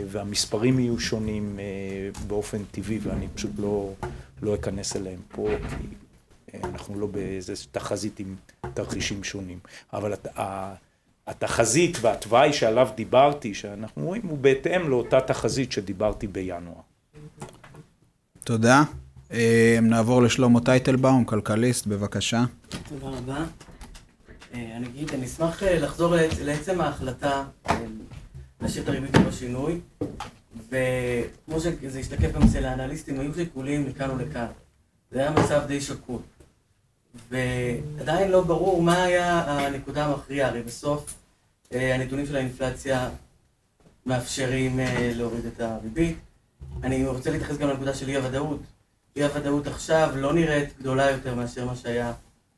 [0.07, 1.59] והמספרים יהיו שונים
[2.27, 3.93] באופן טבעי, ואני פשוט לא,
[4.41, 8.35] לא אכנס אליהם פה, כי אנחנו לא באיזה תחזית עם
[8.73, 9.59] תרחישים שונים.
[9.93, 10.13] אבל
[11.27, 16.81] התחזית והתוואי שעליו דיברתי, שאנחנו רואים, הוא בהתאם לאותה תחזית שדיברתי בינואר.
[18.43, 18.83] תודה.
[19.31, 22.43] אה, נעבור לשלמה טייטלבאום, כלכליסט, בבקשה.
[22.89, 23.45] תודה רבה.
[24.53, 27.43] אה, אני אגיד, אני אשמח אה, לחזור לעצם ההחלטה
[28.61, 29.79] להשאיר את הריבית ללא שינוי,
[30.69, 34.47] וכמו שזה השתקף גם אצל האנליסטים, היו שיקולים לכאן ולכאן.
[35.11, 36.21] זה היה מצב די שקול.
[37.29, 41.15] ועדיין לא ברור מה היה הנקודה המכריעה, הרי בסוף
[41.71, 43.09] הנתונים של האינפלציה
[44.05, 44.79] מאפשרים
[45.15, 46.17] להוריד את הריבית.
[46.83, 48.59] אני רוצה להתייחס גם לנקודה של אי הוודאות.
[49.17, 52.13] אי הוודאות עכשיו לא נראית גדולה יותר מאשר מה שהיה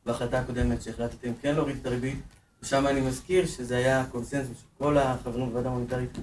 [0.06, 2.18] בהחלטה הקודמת שהחלטתם כן להוריד את הריבית,
[2.62, 6.18] ושם אני מזכיר שזה היה קונסנזוס של כל החברים בוועדה המוניטרית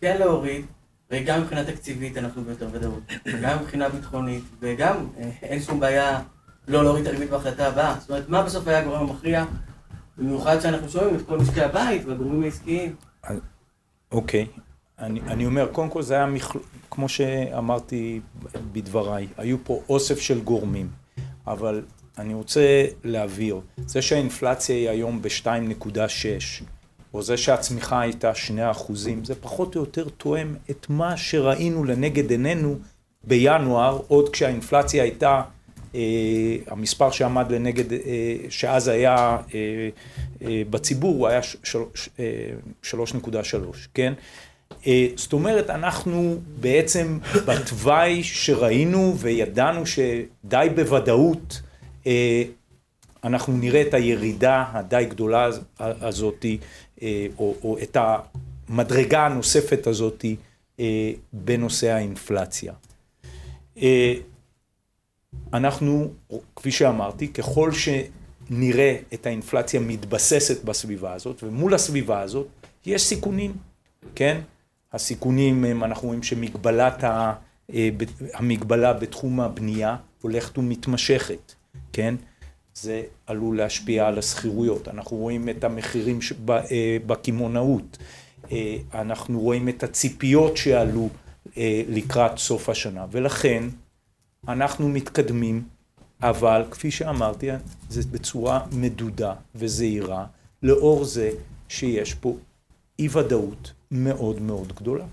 [0.00, 0.66] כן להוריד,
[1.10, 3.02] וגם מבחינה תקציבית אנחנו ביותר ודאות,
[3.42, 6.20] גם מבחינה ביטחונית, וגם אה, אין שום בעיה
[6.68, 7.96] לא להוריד את הריבית בהחלטה הבאה.
[8.00, 9.44] זאת אומרת, מה בסוף היה הגורם המכריע?
[10.18, 12.94] במיוחד שאנחנו שומעים את כל משקי הבית והגורמים העסקיים.
[14.12, 14.46] אוקיי,
[15.00, 16.58] אני, אני אומר, קודם כל זה היה, מכל...
[16.90, 18.20] כמו שאמרתי
[18.72, 20.88] בדבריי, היו פה אוסף של גורמים,
[21.46, 21.82] אבל
[22.18, 26.64] אני רוצה להבהיר, זה שהאינפלציה היא היום ב-2.6,
[27.14, 32.30] או זה שהצמיחה הייתה 2 אחוזים, זה פחות או יותר תואם את מה שראינו לנגד
[32.30, 32.78] עינינו
[33.24, 35.42] בינואר, עוד כשהאינפלציה הייתה,
[35.94, 37.98] אה, המספר שעמד לנגד, אה,
[38.48, 39.88] שאז היה אה,
[40.42, 41.40] אה, בציבור, הוא היה
[42.82, 43.42] 3.3, אה,
[43.94, 44.12] כן?
[44.86, 51.60] אה, זאת אומרת, אנחנו בעצם בתוואי שראינו וידענו שדי בוודאות
[52.06, 52.42] אה,
[53.24, 56.46] אנחנו נראה את הירידה הדי גדולה הזאת,
[57.02, 57.96] אה, או, או את
[58.68, 60.24] המדרגה הנוספת הזאת
[61.32, 62.72] בנושא האינפלציה.
[65.52, 66.12] אנחנו,
[66.56, 72.46] כפי שאמרתי, ככל שנראה את האינפלציה מתבססת בסביבה הזאת, ומול הסביבה הזאת
[72.86, 73.52] יש סיכונים,
[74.14, 74.40] כן?
[74.92, 77.32] הסיכונים הם, אנחנו רואים שמגבלת ה,
[77.74, 77.88] אה,
[78.34, 81.54] המגבלה בתחום הבנייה הולכת ומתמשכת,
[81.92, 82.14] כן?
[82.74, 84.88] זה עלול להשפיע על השכירויות.
[84.88, 86.18] אנחנו רואים את המחירים
[86.50, 87.98] אה, בקמעונאות.
[88.52, 91.08] אה, אנחנו רואים את הציפיות שעלו
[91.88, 93.06] לקראת סוף השנה.
[93.10, 93.64] ולכן
[94.48, 95.62] אנחנו מתקדמים,
[96.22, 97.48] אבל כפי שאמרתי,
[97.88, 100.26] זה בצורה מדודה וזהירה,
[100.62, 101.30] לאור זה
[101.68, 102.36] שיש פה
[102.98, 105.04] אי ודאות מאוד מאוד גדולה.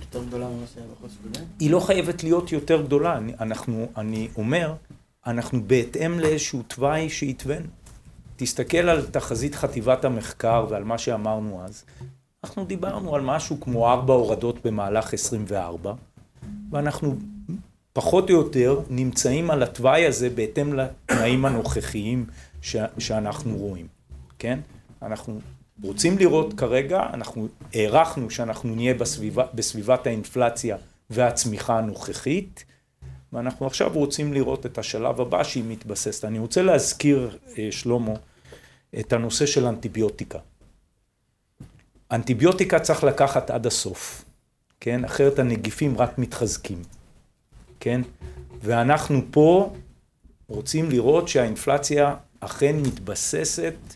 [0.00, 1.44] יותר גדולה ממה שהיה בחוץ הקודם?
[1.60, 3.16] היא לא חייבת להיות יותר גדולה.
[3.16, 4.74] אני, אנחנו, אני אומר,
[5.26, 7.66] אנחנו בהתאם לאיזשהו תוואי שהתווינו.
[8.36, 11.84] תסתכל על תחזית חטיבת המחקר ועל מה שאמרנו אז.
[12.44, 15.94] אנחנו דיברנו על משהו כמו ארבע הורדות במהלך 24,
[16.70, 17.16] ואנחנו
[17.92, 22.26] פחות או יותר נמצאים על התוואי הזה בהתאם לתנאים הנוכחיים
[22.62, 23.86] ש, שאנחנו רואים,
[24.38, 24.58] כן?
[25.02, 25.40] אנחנו
[25.82, 30.76] רוצים לראות כרגע, אנחנו הערכנו שאנחנו נהיה בסביבה, בסביבת האינפלציה
[31.10, 32.64] והצמיחה הנוכחית,
[33.32, 36.24] ואנחנו עכשיו רוצים לראות את השלב הבא שהיא מתבססת.
[36.24, 38.12] אני רוצה להזכיר, אה, שלמה,
[39.00, 40.38] את הנושא של אנטיביוטיקה.
[42.12, 44.24] אנטיביוטיקה צריך לקחת עד הסוף,
[44.80, 45.04] כן?
[45.04, 46.82] אחרת הנגיפים רק מתחזקים,
[47.80, 48.00] כן?
[48.62, 49.72] ואנחנו פה
[50.48, 53.95] רוצים לראות שהאינפלציה אכן מתבססת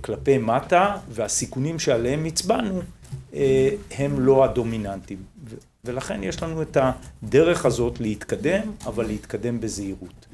[0.00, 2.80] כלפי מטה, והסיכונים שעליהם הצבענו
[3.34, 5.18] אה, הם לא הדומיננטיים.
[5.84, 6.76] ולכן יש לנו את
[7.22, 10.26] הדרך הזאת להתקדם, אבל להתקדם בזהירות.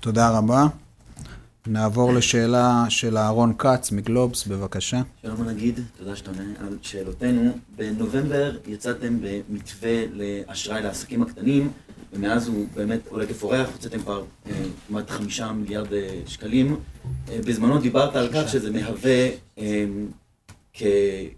[0.00, 0.66] תודה רבה.
[1.66, 5.02] נעבור לשאלה של אהרון כץ מגלובס, בבקשה.
[5.22, 7.58] שלום הנגיד, תודה שאתה עונה על שאלותינו.
[7.76, 11.72] בנובמבר יצאתם במתווה לאשראי לעסקים הקטנים.
[12.12, 14.52] ומאז הוא באמת עולה כפורח, הוצאתם כבר אה,
[14.88, 16.76] כמעט חמישה מיליארד אה, שקלים.
[17.28, 19.28] אה, בזמנו דיברת על כך שזה מהווה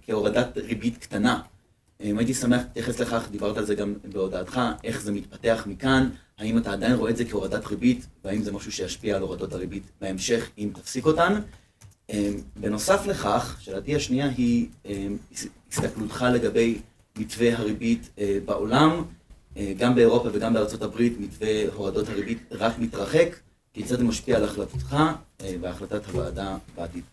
[0.07, 1.41] כהורדת ריבית קטנה.
[2.01, 6.73] הייתי שמח להתייחס לכך, דיברת על זה גם בהודעתך, איך זה מתפתח מכאן, האם אתה
[6.73, 10.71] עדיין רואה את זה כהורדת ריבית, והאם זה משהו שישפיע על הורדות הריבית בהמשך, אם
[10.75, 11.41] תפסיק אותן.
[12.57, 14.69] בנוסף לכך, שאלתי השנייה היא
[15.73, 16.79] הסתכלותך לגבי
[17.19, 18.11] מתווה הריבית
[18.45, 19.03] בעולם.
[19.57, 23.37] אה, גם באירופה וגם בארצות הברית מתווה הורדות הריבית רק מתרחק,
[23.75, 24.97] כיצד זה משפיע על החלטתך
[25.41, 27.05] אה, והחלטת הוועדה בעתיד.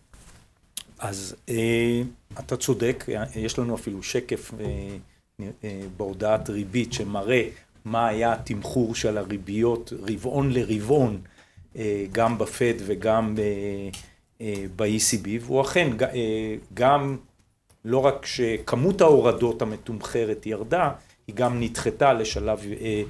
[0.98, 2.02] אז אה,
[2.38, 3.04] אתה צודק,
[3.36, 4.52] יש לנו אפילו שקף
[5.96, 7.48] בהודעת ריבית שמראה
[7.84, 11.20] מה היה התמחור של הריביות רבעון לרבעון,
[12.12, 13.34] גם בפד וגם
[14.76, 15.90] ב-ECB, והוא אכן
[16.74, 17.16] גם
[17.84, 20.90] לא רק שכמות ההורדות המתומחרת ירדה,
[21.28, 23.02] היא גם נדחתה לשלב אה,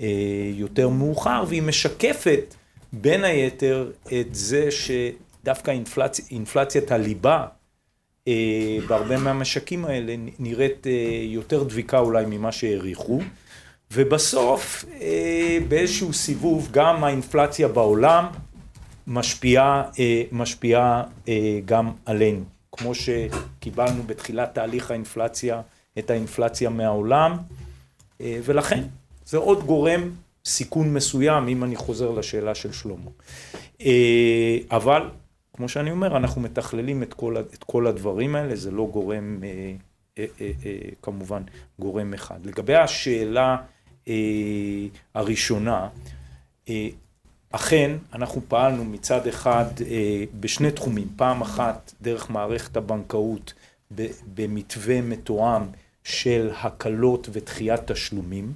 [0.00, 2.54] אה, יותר מאוחר, והיא משקפת
[2.92, 6.30] בין היתר את זה שדווקא אינפלצ...
[6.30, 7.46] אינפלציית הליבה
[8.28, 13.20] אה, בהרבה מהמשקים האלה נראית אה, יותר דביקה אולי ממה שהעריכו.
[13.92, 18.26] ובסוף אה, באיזשהו סיבוב גם האינפלציה בעולם
[19.06, 22.44] משפיעה, אה, משפיעה אה, גם עלינו.
[22.72, 25.60] כמו שקיבלנו בתחילת תהליך האינפלציה,
[25.98, 27.36] את האינפלציה מהעולם,
[28.20, 28.82] ולכן
[29.26, 30.10] זה עוד גורם
[30.44, 33.10] סיכון מסוים, אם אני חוזר לשאלה של שלמה.
[33.80, 35.10] אה, אבל,
[35.52, 39.40] כמו שאני אומר, אנחנו מתכללים את כל, את כל הדברים האלה, זה לא גורם,
[41.02, 41.42] כמובן,
[41.78, 42.46] גורם אחד.
[42.46, 43.56] לגבי השאלה
[45.14, 45.88] הראשונה,
[47.56, 53.54] אכן, אנחנו פעלנו מצד אחד אה, בשני תחומים, פעם אחת דרך מערכת הבנקאות
[54.34, 55.62] במתווה מתואם
[56.06, 58.52] של הקלות ודחיית תשלומים,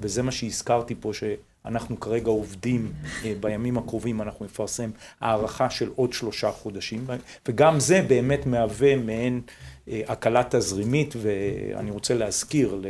[0.00, 2.92] וזה מה שהזכרתי פה שאנחנו כרגע עובדים,
[3.24, 7.06] אה, בימים הקרובים אנחנו נפרסם הערכה של עוד שלושה חודשים,
[7.48, 9.40] וגם זה באמת מהווה מעין
[9.88, 12.82] אה, הקלה תזרימית, ואני רוצה להזכיר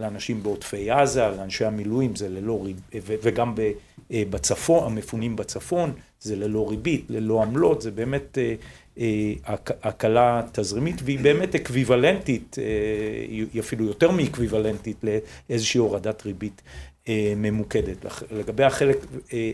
[0.00, 3.60] לאנשים בעוטפי עזה, לאנשי המילואים, זה ללא ריב, וגם ב...
[4.12, 8.38] אה, בצפון, המפונים בצפון, זה ללא ריבית, ללא עמלות, זה באמת
[9.82, 12.56] הקלה תזרימית והיא באמת אקוויוולנטית,
[13.28, 14.96] היא אפילו יותר מאקוויוולנטית
[15.50, 16.62] לאיזושהי הורדת ריבית
[17.36, 18.06] ממוקדת.
[18.30, 19.06] לגבי החלק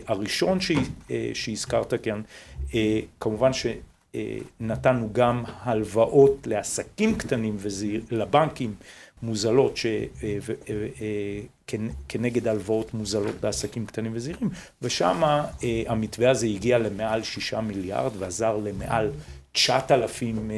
[0.07, 0.57] הראשון
[1.33, 2.21] שהזכרת כאן,
[3.19, 7.57] כמובן שנתנו גם הלוואות לעסקים קטנים
[8.11, 8.73] ולבנקים
[9.23, 9.85] מוזלות ש...
[9.85, 10.37] אה, אה,
[11.01, 11.41] אה,
[12.07, 14.49] כנגד הלוואות מוזלות לעסקים קטנים וזעירים,
[14.81, 15.21] ושם
[15.87, 19.11] המתווה הזה הגיע למעל שישה מיליארד ועזר למעל
[19.51, 20.51] תשעת אלפים,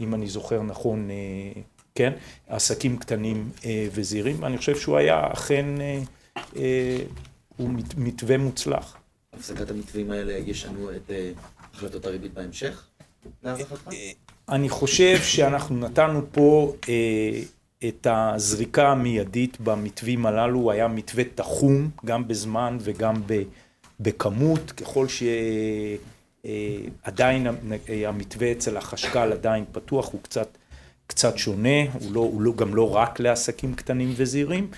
[0.00, 1.08] אם אני זוכר נכון,
[1.94, 2.12] כן,
[2.48, 3.50] עסקים קטנים
[3.92, 5.66] וזעירים, ואני חושב שהוא היה אכן,
[7.56, 8.96] הוא מתווה מוצלח.
[9.32, 11.10] הפסקת המתווים האלה ישנו את
[11.74, 12.86] החלטות הריבית בהמשך?
[14.48, 16.72] אני חושב שאנחנו נתנו פה
[17.88, 23.22] את הזריקה המיידית במתווים הללו, היה מתווה תחום גם בזמן וגם
[24.00, 25.06] בכמות, ככל
[26.44, 27.46] שעדיין
[28.06, 30.48] המתווה אצל החשכ"ל עדיין פתוח, הוא קצת,
[31.06, 34.70] קצת שונה, הוא, לא, הוא לא, גם לא רק לעסקים קטנים וזעירים,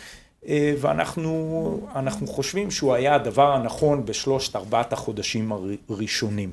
[0.49, 5.53] ואנחנו חושבים שהוא היה הדבר הנכון בשלושת ארבעת החודשים
[5.89, 6.53] הראשונים.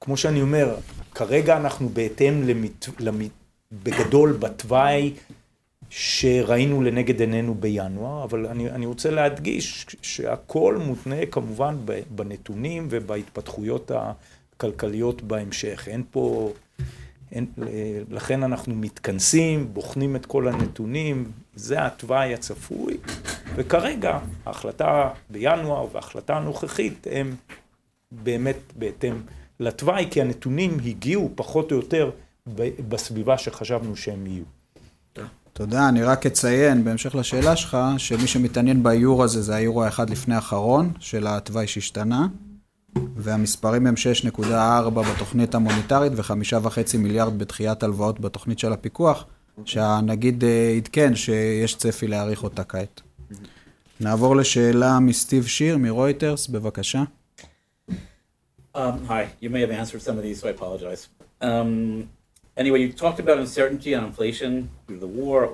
[0.00, 0.76] כמו שאני אומר,
[1.14, 3.30] כרגע אנחנו בהתאם למת, למת,
[3.72, 5.14] בגדול בתוואי
[5.90, 11.76] שראינו לנגד עינינו בינואר, אבל אני, אני רוצה להדגיש שהכל מותנה כמובן
[12.10, 15.88] בנתונים ובהתפתחויות הכלכליות בהמשך.
[15.88, 16.52] אין פה,
[17.32, 17.46] אין,
[18.10, 22.96] לכן אנחנו מתכנסים, בוחנים את כל הנתונים, זה התוואי הצפוי,
[23.54, 27.34] וכרגע ההחלטה בינואר וההחלטה הנוכחית הם
[28.12, 29.14] באמת בהתאם
[29.60, 32.10] לתוואי, כי הנתונים הגיעו פחות או יותר
[32.88, 34.44] בסביבה שחשבנו שהם יהיו.
[35.52, 40.34] תודה, אני רק אציין, בהמשך לשאלה שלך, שמי שמתעניין ביורו הזה, זה היורו האחד לפני
[40.34, 42.26] האחרון, של התוואי שהשתנה,
[43.16, 43.94] והמספרים הם
[44.34, 49.24] 6.4 בתוכנית המוניטרית ו-5.5 מיליארד בתחיית הלוואות בתוכנית של הפיקוח,
[49.64, 53.00] שהנגיד אה, עדכן שיש צפי להאריך אותה כעת.
[54.00, 57.02] נעבור לשאלה מסטיב שיר מרויטרס, בבקשה.
[58.74, 61.08] Um, hi, you may have answered some of these, so I apologize.
[61.40, 62.08] Um,
[62.60, 65.46] Anyway, you talked about uncertainty on inflation to the war.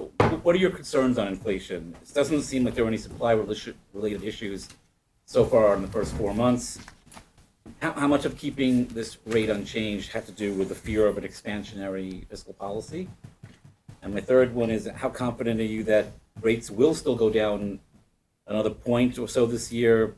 [0.43, 1.95] What are your concerns on inflation?
[2.03, 3.31] It doesn't seem like there are any supply
[3.95, 4.69] related issues
[5.25, 6.81] so far in the first four months.
[7.81, 11.17] How, how much of keeping this rate unchanged had to do with the fear of
[11.17, 13.09] an expansionary fiscal policy?
[14.03, 16.07] And my third one is how confident are you that
[16.41, 17.79] rates will still go down
[18.49, 20.17] another point or so this year,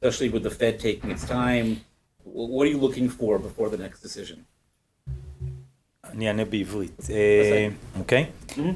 [0.00, 1.80] especially with the Fed taking its time?
[2.22, 4.46] What are you looking for before the next decision?
[6.12, 8.26] אני אענה בעברית, אה, אוקיי?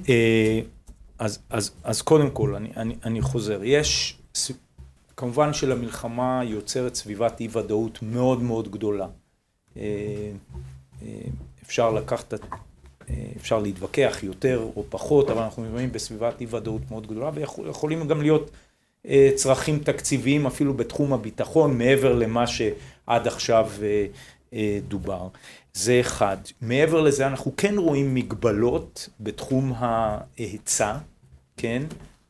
[0.09, 0.61] אה,
[1.85, 2.55] אז, קודם כל,
[3.05, 4.19] אני חוזר, יש,
[5.17, 9.07] כמובן שלמלחמה יוצרת סביבת אי ודאות מאוד מאוד גדולה.
[9.77, 9.83] אה,
[11.67, 12.35] אפשר לקחת,
[13.37, 18.23] אפשר להתווכח יותר או פחות, אבל אנחנו נמצאים בסביבת אי ודאות מאוד גדולה, ויכולים גם
[18.23, 18.51] להיות
[19.35, 23.71] צרכים תקציביים אפילו בתחום הביטחון, מעבר למה שעד עכשיו
[24.89, 25.29] דובר.
[25.77, 26.37] זה אחד.
[26.61, 30.97] מעבר לזה אנחנו כן רואים מגבלות בתחום ההיצע,
[31.57, 31.83] כן?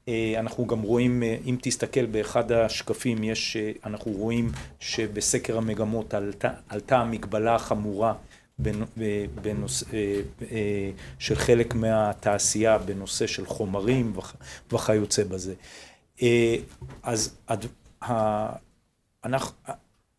[0.09, 6.15] אה, אנחנו גם רואים, אה, אם תסתכל באחד השקפים, יש, אה, אנחנו רואים שבסקר המגמות
[6.15, 8.15] עלתה, עלתה המגבלה החמורה
[9.43, 9.85] בנוס,
[11.19, 14.13] של חלק מהתעשייה בנושא של חומרים
[14.73, 15.55] וכיוצא בזה.
[17.03, 17.37] אז
[19.25, 19.53] אנחנו,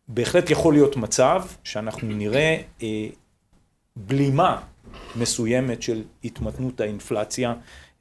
[0.08, 3.06] בהחלט יכול להיות מצב שאנחנו נראה אה,
[3.96, 4.60] בלימה
[5.16, 7.54] מסוימת של התמתנות האינפלציה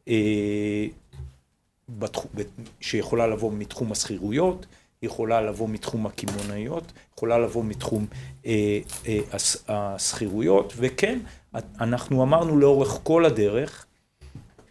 [0.08, 0.86] אה,
[1.89, 2.26] בתח...
[2.82, 4.66] שיכולה לבוא מתחום השכירויות,
[5.01, 8.05] יכולה לבוא מתחום הקמעונאיות, יכולה לבוא מתחום
[8.45, 9.20] אה, אה,
[9.68, 11.20] השכירויות, וכן,
[11.82, 13.86] אנחנו אמרנו לאורך כל הדרך,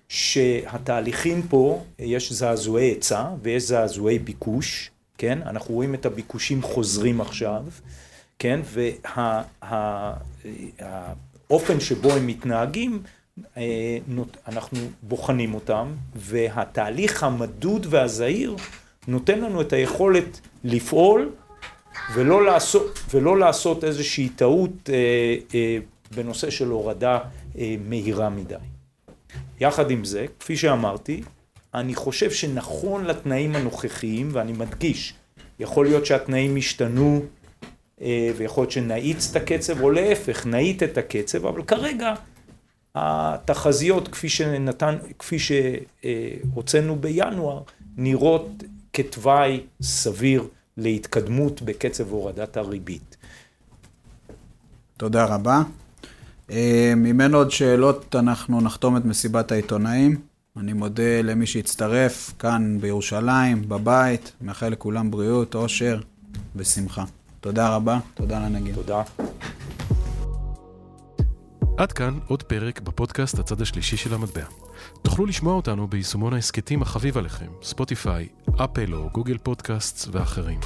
[0.09, 5.39] שהתהליכים פה, יש זעזועי היצע ויש זעזועי ביקוש, כן?
[5.47, 7.63] אנחנו רואים את הביקושים חוזרים עכשיו,
[8.39, 8.61] כן?
[11.51, 13.03] והאופן שבו הם מתנהגים,
[13.57, 13.99] אה,
[14.49, 18.57] אנחנו בוחנים אותם, והתהליך המדוד והזהיר
[19.09, 21.31] נותן לנו את היכולת לפעול
[22.15, 25.79] ולא לעשות, ולא לעשות איזושהי טעות אה, אה,
[26.17, 27.19] בנושא של הורדה
[27.89, 28.55] מהירה מדי.
[29.61, 31.23] יחד עם זה, כפי שאמרתי,
[31.75, 35.15] אני חושב שנכון לתנאים הנוכחיים, ואני מדגיש,
[35.59, 37.23] יכול להיות שהתנאים השתנו
[38.01, 42.15] אה, ויכול להיות שנאיץ את הקצב, או להפך, נאיט את הקצב, אבל כרגע
[42.95, 47.63] התחזיות כפי שנתן, כפי שהוצאנו בינואר,
[47.97, 48.49] נראות
[48.93, 50.45] כתוואי סביר
[50.77, 53.17] להתקדמות בקצב הורדת הריבית.
[54.97, 55.63] תודה רבה.
[56.51, 60.21] אה, אם אין עוד שאלות, אנחנו נחתום את מסיבת העיתונאים.
[60.57, 66.01] אני מודה למי שהצטרף כאן בירושלים, בבית, מאחל לכולם בריאות, אושר
[66.57, 67.05] ושמחה.
[67.41, 68.75] תודה רבה, תודה לנגיד.
[68.75, 69.03] תודה.
[71.77, 74.45] עד כאן עוד פרק בפודקאסט הצד השלישי של המטבע.
[75.03, 80.61] תוכלו לשמוע אותנו ביישומון ההסכתים החביב עליכם, ספוטיפיי, אפל או גוגל פודקאסט ואחרים.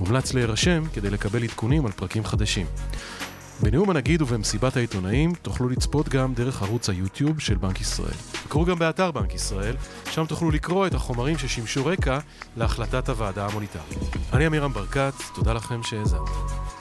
[0.00, 2.66] מומלץ להירשם כדי לקבל עדכונים על פרקים חדשים.
[3.62, 8.14] בנאום הנגיד ובמסיבת העיתונאים תוכלו לצפות גם דרך ערוץ היוטיוב של בנק ישראל.
[8.48, 9.76] קראו גם באתר בנק ישראל,
[10.10, 12.18] שם תוכלו לקרוא את החומרים ששימשו רקע
[12.56, 14.16] להחלטת הוועדה המוניטרית.
[14.32, 16.77] אני עמירם ברקת, תודה לכם שהאזנתם.